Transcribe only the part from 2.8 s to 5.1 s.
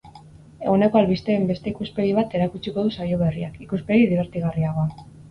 du saio berriak, ikuspegi dibertigarriagoa.